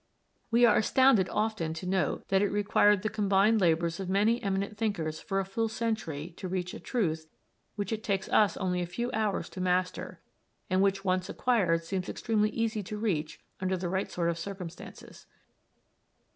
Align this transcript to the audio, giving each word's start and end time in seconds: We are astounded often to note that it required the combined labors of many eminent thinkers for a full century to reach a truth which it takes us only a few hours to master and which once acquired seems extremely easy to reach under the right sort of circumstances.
We 0.49 0.65
are 0.65 0.77
astounded 0.77 1.29
often 1.29 1.75
to 1.75 1.85
note 1.85 2.29
that 2.29 2.41
it 2.41 2.49
required 2.49 3.03
the 3.03 3.07
combined 3.09 3.61
labors 3.61 3.99
of 3.99 4.09
many 4.09 4.41
eminent 4.41 4.75
thinkers 4.75 5.19
for 5.19 5.39
a 5.39 5.45
full 5.45 5.67
century 5.69 6.33
to 6.37 6.47
reach 6.47 6.73
a 6.73 6.79
truth 6.79 7.27
which 7.75 7.91
it 7.91 8.03
takes 8.03 8.27
us 8.29 8.57
only 8.57 8.81
a 8.81 8.87
few 8.87 9.11
hours 9.13 9.47
to 9.49 9.61
master 9.61 10.19
and 10.71 10.81
which 10.81 11.05
once 11.05 11.29
acquired 11.29 11.83
seems 11.83 12.09
extremely 12.09 12.49
easy 12.49 12.81
to 12.81 12.97
reach 12.97 13.41
under 13.59 13.77
the 13.77 13.89
right 13.89 14.09
sort 14.11 14.31
of 14.31 14.39
circumstances. 14.39 15.27